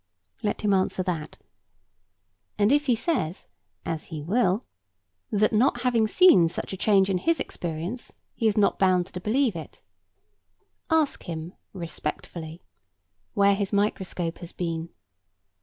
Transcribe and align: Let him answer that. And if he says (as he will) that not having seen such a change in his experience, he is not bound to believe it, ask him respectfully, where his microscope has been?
Let 0.41 0.63
him 0.63 0.73
answer 0.73 1.03
that. 1.03 1.37
And 2.57 2.71
if 2.71 2.87
he 2.87 2.95
says 2.95 3.45
(as 3.85 4.05
he 4.07 4.23
will) 4.23 4.63
that 5.29 5.53
not 5.53 5.81
having 5.81 6.07
seen 6.07 6.49
such 6.49 6.73
a 6.73 6.75
change 6.75 7.07
in 7.07 7.19
his 7.19 7.39
experience, 7.39 8.11
he 8.33 8.47
is 8.47 8.57
not 8.57 8.79
bound 8.79 9.05
to 9.05 9.21
believe 9.21 9.55
it, 9.55 9.83
ask 10.89 11.25
him 11.25 11.53
respectfully, 11.71 12.63
where 13.35 13.53
his 13.53 13.71
microscope 13.71 14.39
has 14.39 14.53
been? 14.53 14.89